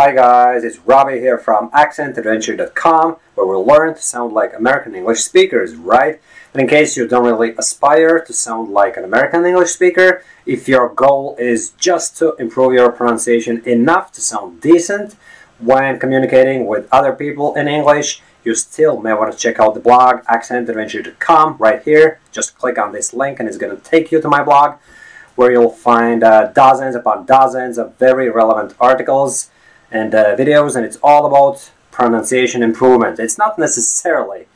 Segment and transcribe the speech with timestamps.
[0.00, 5.22] Hi guys, it's Robbie here from AccentAdventure.com where we'll learn to sound like American English
[5.22, 6.20] speakers, right?
[6.54, 10.68] And in case you don't really aspire to sound like an American English speaker, if
[10.68, 15.16] your goal is just to improve your pronunciation enough to sound decent
[15.58, 19.80] when communicating with other people in English, you still may want to check out the
[19.80, 22.20] blog AccentAdventure.com right here.
[22.30, 24.78] Just click on this link and it's going to take you to my blog
[25.34, 29.50] where you'll find uh, dozens upon dozens of very relevant articles
[29.90, 33.18] and uh, videos and it's all about pronunciation improvement.
[33.18, 34.46] It's not necessarily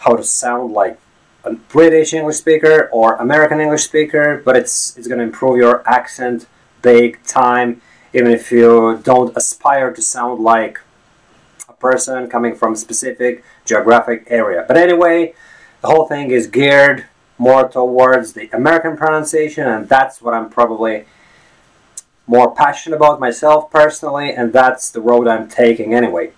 [0.00, 0.98] how to sound like
[1.44, 5.88] a British English speaker or American English speaker, but it's it's going to improve your
[5.88, 6.46] accent
[6.82, 7.80] big time
[8.12, 10.80] even if you don't aspire to sound like
[11.68, 14.64] a person coming from a specific geographic area.
[14.66, 15.34] But anyway,
[15.82, 21.04] the whole thing is geared more towards the American pronunciation and that's what I'm probably
[22.28, 26.32] more passionate about myself personally and that's the road I'm taking anyway.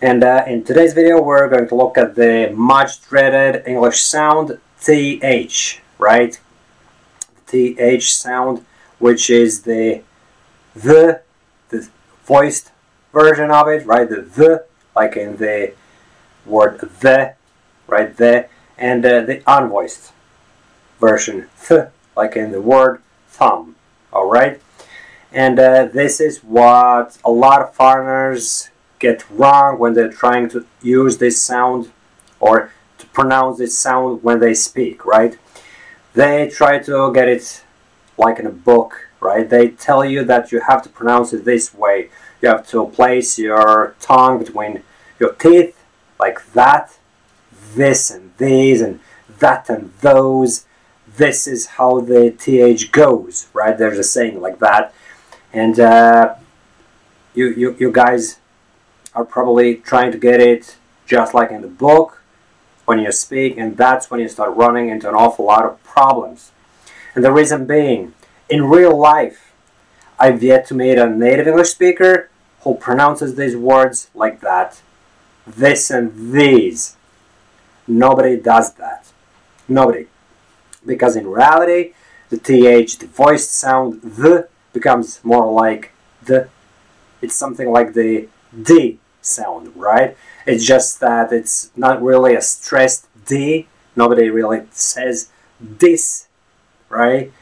[0.00, 4.58] And uh, in today's video we're going to look at the much dreaded English sound
[4.80, 6.40] TH, right?
[7.46, 8.64] TH sound
[8.98, 10.02] which is the
[10.74, 11.22] the,
[11.70, 11.88] the
[12.24, 12.70] voiced
[13.12, 14.08] version of it, right?
[14.08, 15.74] The the, like in the
[16.46, 17.34] word the,
[17.86, 18.16] right?
[18.16, 20.12] The, and uh, the unvoiced
[21.00, 23.76] version, th, like in the word thumb,
[24.12, 24.60] all right?
[25.36, 30.64] And uh, this is what a lot of foreigners get wrong when they're trying to
[30.80, 31.92] use this sound
[32.40, 35.38] or to pronounce this sound when they speak, right?
[36.14, 37.62] They try to get it
[38.16, 39.46] like in a book, right?
[39.46, 42.08] They tell you that you have to pronounce it this way.
[42.40, 44.84] You have to place your tongue between
[45.20, 45.78] your teeth
[46.18, 46.96] like that,
[47.74, 49.00] this and these, and
[49.38, 50.64] that and those.
[51.06, 53.76] This is how the th goes, right?
[53.76, 54.94] There's a saying like that
[55.56, 56.34] and uh,
[57.34, 58.38] you, you, you guys
[59.14, 60.76] are probably trying to get it
[61.06, 62.20] just like in the book
[62.84, 66.52] when you speak and that's when you start running into an awful lot of problems.
[67.14, 68.12] And the reason being
[68.50, 69.54] in real life
[70.18, 72.28] I've yet to meet a native English speaker
[72.60, 74.82] who pronounces these words like that.
[75.46, 76.96] This and these.
[77.86, 79.06] Nobody does that.
[79.68, 80.06] Nobody.
[80.84, 81.94] Because in reality
[82.28, 85.92] the th the voiced sound the becomes more like
[86.22, 86.48] the
[87.22, 88.28] it's something like the
[88.70, 90.16] D sound, right?
[90.46, 93.68] It's just that it's not really a stressed D.
[93.96, 96.28] Nobody really says this,
[96.90, 97.32] right?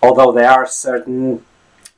[0.00, 1.44] Although there are certain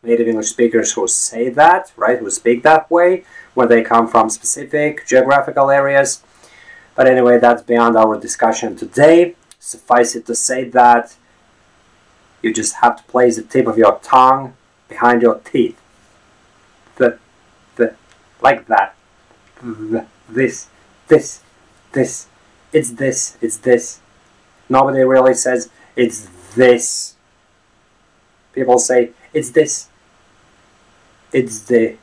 [0.03, 2.19] native English speakers who say that, right?
[2.19, 6.23] Who speak that way when they come from specific geographical areas.
[6.97, 9.37] But anyway, that's beyond our discussion today.
[9.59, 11.17] Suffice it to say that
[12.43, 14.55] you just have to place the tip of your tongue
[14.91, 15.81] behind your teeth.
[16.97, 17.19] The,
[17.77, 17.95] the,
[18.43, 18.95] like that.
[19.63, 20.69] The, this,
[21.09, 21.41] this,
[21.93, 22.27] this.
[22.73, 24.01] It's this, it's this.
[24.69, 27.15] Nobody really says it's this.
[28.53, 29.89] People say it's this.
[31.33, 31.97] It's the,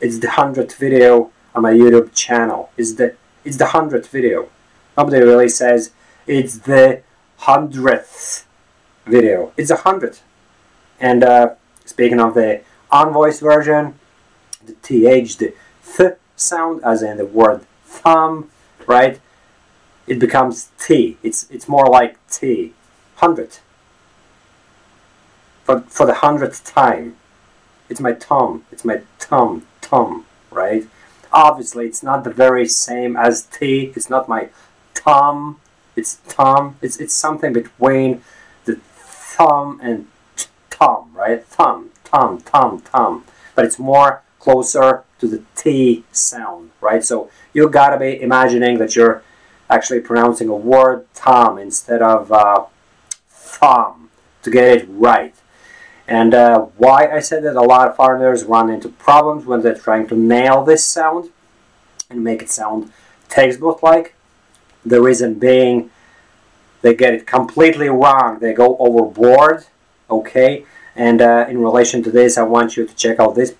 [0.00, 2.70] it's the hundredth video on my YouTube channel.
[2.76, 3.14] It's the,
[3.44, 4.48] it's the hundredth video.
[4.96, 5.92] Nobody really says
[6.26, 7.02] it's the
[7.38, 8.46] hundredth
[9.06, 9.52] video.
[9.56, 10.18] It's a hundred.
[11.00, 11.54] And uh,
[11.88, 12.60] Speaking of the
[12.92, 13.98] unvoiced version,
[14.64, 15.54] the th, the
[15.96, 18.50] th sound, as in the word thumb,
[18.86, 19.18] right?
[20.06, 21.16] It becomes t.
[21.22, 22.74] It's it's more like t,
[23.16, 23.56] hundred.
[25.64, 27.16] For for the hundredth time,
[27.88, 28.66] it's my thumb.
[28.70, 30.86] It's my thumb, thumb, right?
[31.32, 33.94] Obviously, it's not the very same as t.
[33.96, 34.50] It's not my
[34.94, 35.58] thumb.
[35.96, 36.76] It's thumb.
[36.82, 38.22] It's it's something between
[38.66, 40.06] the thumb and
[41.28, 41.44] right?
[41.44, 43.24] Thumb, thumb, thumb, thumb.
[43.54, 47.04] But it's more closer to the T sound, right?
[47.04, 49.22] So you gotta be imagining that you're
[49.68, 52.64] actually pronouncing a word thumb instead of uh,
[53.28, 54.10] thumb
[54.42, 55.34] to get it right.
[56.06, 59.74] And uh, why I said that a lot of foreigners run into problems when they're
[59.74, 61.30] trying to nail this sound
[62.08, 62.90] and make it sound
[63.28, 64.14] textbook-like.
[64.86, 65.90] The reason being
[66.80, 68.38] they get it completely wrong.
[68.38, 69.66] They go overboard
[70.10, 70.64] okay
[70.98, 73.54] and uh, in relation to this I want you to check out this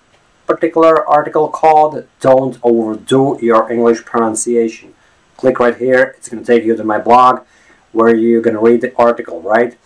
[0.45, 4.93] particular article called don't overdo your English pronunciation.
[5.37, 6.15] Click right here.
[6.17, 7.45] It's going to take you to my blog
[7.93, 9.77] where you're going to read the article right?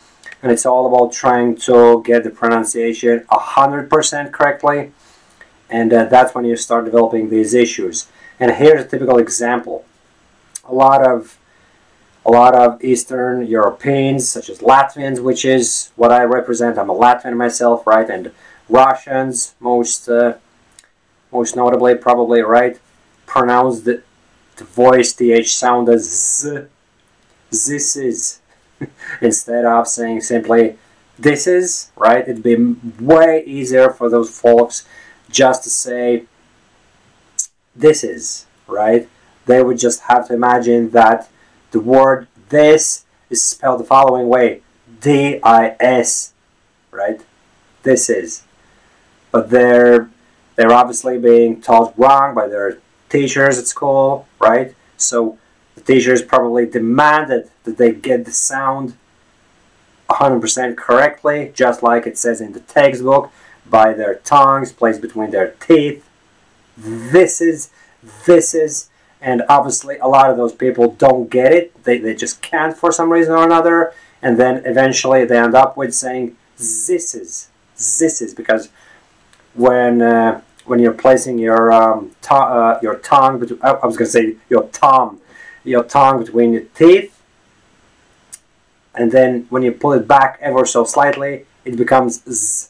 [0.41, 4.91] And it's all about trying to get the pronunciation 100% correctly.
[5.69, 8.07] And uh, that's when you start developing these issues.
[8.39, 9.85] And here's a typical example.
[10.65, 11.37] A lot of
[12.25, 16.77] a lot of Eastern Europeans, such as Latvians, which is what I represent.
[16.77, 18.09] I'm a Latvian myself, right?
[18.09, 18.31] And
[18.69, 20.35] Russians, most uh,
[21.31, 22.79] most notably, probably right,
[23.25, 24.03] pronounce the,
[24.55, 26.03] the voice th sound as
[26.41, 26.67] z.
[27.49, 28.39] This is
[29.21, 30.77] instead of saying simply
[31.19, 32.27] this is right.
[32.27, 32.55] It'd be
[32.99, 34.85] way easier for those folks
[35.29, 36.25] just to say
[37.75, 39.09] this is right.
[39.45, 41.29] They would just have to imagine that
[41.73, 44.61] the word this is spelled the following way
[45.01, 46.33] D I S,
[46.91, 47.19] right?
[47.81, 48.43] This is.
[49.31, 50.09] But they're
[50.55, 52.77] they're obviously being taught wrong by their
[53.09, 54.75] teachers at school, right?
[54.97, 55.37] So
[55.75, 58.95] the teachers probably demanded that they get the sound
[60.09, 63.31] 100% correctly, just like it says in the textbook,
[63.67, 66.07] by their tongues placed between their teeth.
[66.77, 67.71] This is,
[68.27, 68.89] this is,
[69.23, 71.83] and obviously a lot of those people don't get it.
[71.85, 73.93] They, they just can't for some reason or another.
[74.21, 78.69] And then eventually they end up with saying, this is, this is, because
[79.53, 84.05] when uh, when you're placing your um, to- uh, your tongue, between, I was to
[84.05, 85.19] say your tongue,
[85.63, 87.19] your tongue between your teeth,
[88.95, 92.69] and then when you pull it back ever so slightly, it becomes z.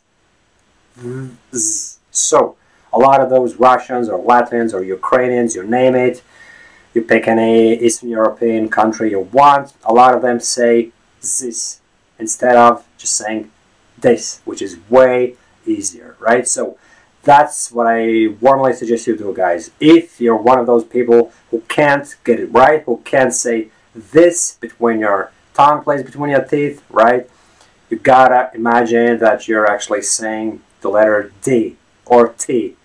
[1.55, 1.97] z.
[2.11, 2.55] So
[2.91, 6.21] a lot of those Russians or Latvians or Ukrainians, you name it,
[6.93, 10.91] you pick any Eastern European country you want, a lot of them say
[11.21, 11.81] this
[12.19, 13.51] instead of just saying
[13.97, 15.35] this, which is way
[15.65, 16.47] easier, right?
[16.47, 16.77] So
[17.23, 19.71] that's what I warmly suggest you do, guys.
[19.79, 24.57] If you're one of those people who can't get it right, who can't say this
[24.59, 27.29] between your tongue placed between your teeth, right?
[27.89, 32.75] You gotta imagine that you're actually saying the letter D or T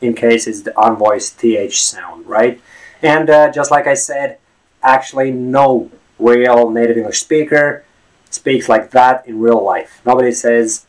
[0.00, 2.60] in case it's the unvoiced TH sound, right?
[3.02, 4.38] And uh, just like I said,
[4.82, 7.84] actually no real native English speaker
[8.30, 10.00] speaks like that in real life.
[10.04, 10.86] Nobody says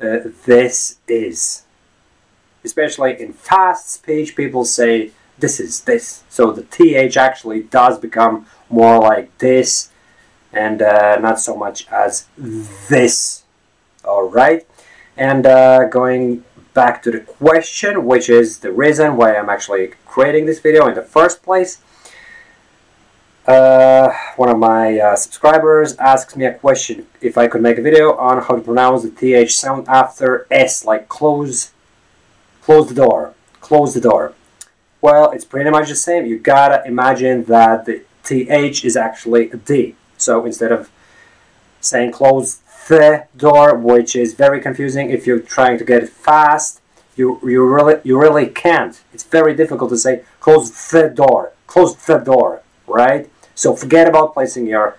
[0.00, 1.64] uh, this is.
[2.64, 6.22] Especially in fast speech, people say this is this.
[6.28, 9.90] So the th actually does become more like this
[10.52, 12.26] and uh, not so much as
[12.88, 13.42] this.
[14.04, 14.66] All right.
[15.16, 20.46] And uh, going back to the question, which is the reason why I'm actually creating
[20.46, 21.80] this video in the first place.
[23.46, 27.82] Uh, one of my uh, subscribers asks me a question if I could make a
[27.82, 31.72] video on how to pronounce the th sound after s, like close,
[32.62, 34.34] close the door, close the door.
[35.00, 36.26] Well, it's pretty much the same.
[36.26, 39.96] You gotta imagine that the th is actually a d.
[40.16, 40.88] So instead of
[41.82, 46.80] saying close the door, which is very confusing if you're trying to get it fast,
[47.16, 49.00] you you really you really can't.
[49.12, 53.28] It's very difficult to say close the door, close the door, right?
[53.54, 54.96] So forget about placing your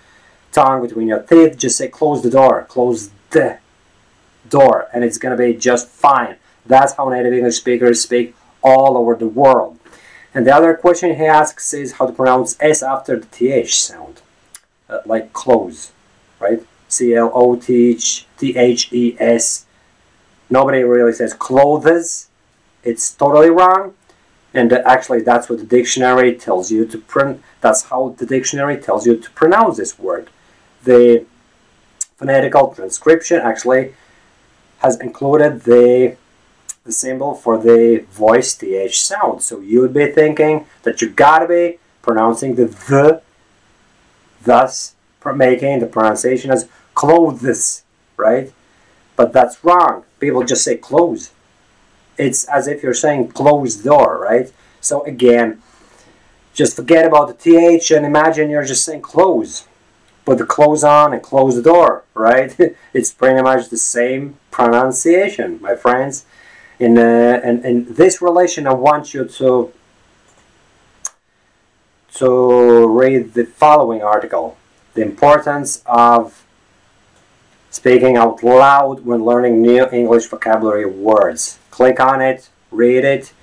[0.52, 1.58] tongue between your teeth.
[1.58, 3.58] Just say close the door, close the
[4.48, 6.36] door, and it's gonna be just fine.
[6.66, 9.80] That's how native English speakers speak all over the world.
[10.34, 14.22] And the other question he asks is how to pronounce S after the TH sound,
[14.90, 15.92] uh, like close,
[16.40, 16.64] right?
[16.94, 19.66] C L O T H T H E S.
[20.50, 22.28] Nobody really says clothes.
[22.84, 23.94] It's totally wrong.
[24.54, 27.42] And actually, that's what the dictionary tells you to print.
[27.62, 30.30] That's how the dictionary tells you to pronounce this word.
[30.84, 31.26] The
[32.18, 33.96] phonetical transcription actually
[34.80, 36.18] has included the
[36.84, 39.42] the symbol for the voice th sound.
[39.42, 43.22] So you would be thinking that you gotta be pronouncing the the,
[44.44, 44.94] thus
[45.32, 47.84] making the pronunciation as clothes,
[48.18, 48.52] right?
[49.16, 50.04] But that's wrong.
[50.20, 51.32] People just say close.
[52.18, 54.52] It's as if you're saying closed door, right?
[54.82, 55.62] So again,
[56.54, 59.68] just forget about the th and imagine you're just saying close.
[60.26, 62.56] Put the close on and close the door, right?
[62.94, 66.26] it's pretty much the same pronunciation, my friends.
[66.80, 69.74] In, uh, in, in this relation, I want you to
[72.16, 74.58] to read the following article:
[74.94, 76.46] the importance of
[77.74, 81.58] speaking out loud when learning new English vocabulary words.
[81.72, 83.34] Click on it, read it,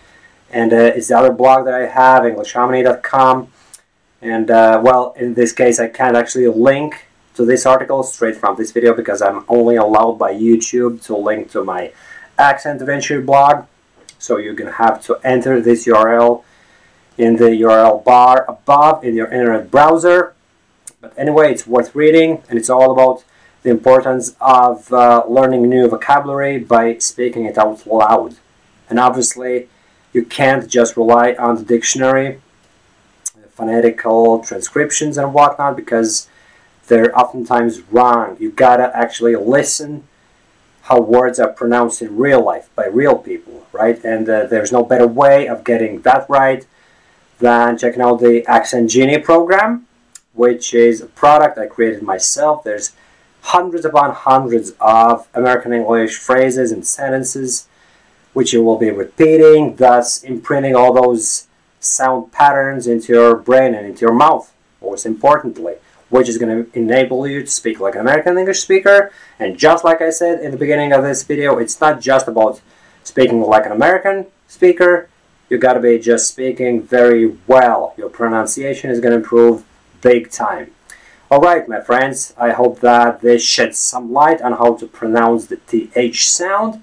[0.53, 3.49] and uh, it's the other blog that I have, EnglishHarmony.com.
[4.23, 8.55] And uh, well, in this case, I can't actually link to this article straight from
[8.57, 11.93] this video because I'm only allowed by YouTube to link to my
[12.39, 13.67] Accent Adventure blog.
[14.21, 16.45] So you're gonna have to enter this URL
[17.19, 20.35] in the URL bar above in your internet browser.
[21.01, 23.25] But anyway, it's worth reading, and it's all about
[23.63, 28.37] the importance of uh, learning new vocabulary by speaking it out loud.
[28.89, 29.69] And obviously,
[30.13, 32.41] you can't just rely on the dictionary,
[33.51, 36.29] phonetical transcriptions, and whatnot because
[36.89, 38.37] they're oftentimes wrong.
[38.41, 40.05] You gotta actually listen
[40.83, 44.03] how words are pronounced in real life by real people, right?
[44.05, 46.67] And uh, there's no better way of getting that right
[47.39, 49.87] than checking out the Accent Genie program,
[50.33, 52.65] which is a product I created myself.
[52.65, 52.93] There's
[53.43, 57.69] hundreds upon hundreds of American English phrases and sentences
[58.33, 61.47] which you will be repeating, thus imprinting all those
[61.81, 65.75] sound patterns into your brain and into your mouth, most importantly,
[66.11, 69.11] which is going to enable you to speak like an American English speaker.
[69.39, 72.61] And just like I said in the beginning of this video, it's not just about
[73.03, 75.09] speaking like an American speaker,
[75.49, 77.95] you got to be just speaking very well.
[77.97, 79.65] Your pronunciation is going to improve
[80.01, 80.71] big time.
[81.31, 85.59] Alright, my friends, I hope that this sheds some light on how to pronounce the
[85.59, 86.83] TH sound.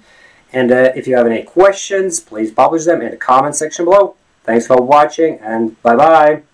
[0.54, 4.14] And uh, if you have any questions, please publish them in the comment section below.
[4.44, 6.47] Thanks for watching and bye bye.